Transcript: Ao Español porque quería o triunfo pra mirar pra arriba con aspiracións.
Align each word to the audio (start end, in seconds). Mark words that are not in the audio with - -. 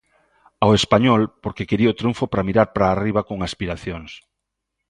Ao 0.63 0.71
Español 0.81 1.21
porque 1.43 1.67
quería 1.69 1.93
o 1.93 1.97
triunfo 1.99 2.23
pra 2.31 2.45
mirar 2.47 2.67
pra 2.75 2.85
arriba 2.89 3.21
con 3.29 3.37
aspiracións. 3.47 4.11